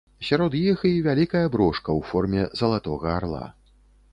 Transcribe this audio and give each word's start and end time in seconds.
Сярод 0.27 0.55
іх 0.59 0.85
і 0.91 0.93
вялікая 1.07 1.43
брошка 1.55 1.89
ў 1.99 2.09
форме 2.13 2.41
залатога 2.63 3.07
арла. 3.19 3.45